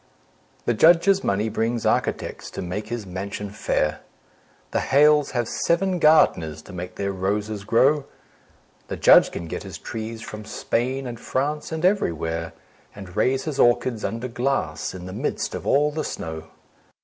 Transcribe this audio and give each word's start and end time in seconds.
The 0.65 0.73
Judge's 0.73 1.23
money 1.23 1.47
brings 1.47 1.85
architects 1.85 2.49
to 2.57 2.63
make 2.63 2.87
his 2.87 3.05
mansion 3.05 3.51
fair; 3.51 3.99
The 4.71 4.79
Hales 4.79 5.29
have 5.37 5.47
seven 5.47 5.99
gardeners 5.99 6.63
to 6.63 6.73
make 6.73 6.95
their 6.95 7.11
roses 7.11 7.63
grow; 7.63 8.05
The 8.87 8.97
Judge 8.97 9.29
can 9.31 9.45
get 9.45 9.61
his 9.61 9.77
trees 9.77 10.23
from 10.23 10.43
Spain 10.43 11.05
and 11.05 11.19
France 11.19 11.71
and 11.71 11.85
everywhere, 11.85 12.53
And 12.95 13.15
raise 13.15 13.43
his 13.43 13.59
orchids 13.59 14.03
under 14.03 14.27
glass 14.27 14.95
in 14.95 15.05
the 15.05 15.13
midst 15.13 15.53
of 15.53 15.67
all 15.67 15.91
the 15.91 16.03
snow. 16.03 16.45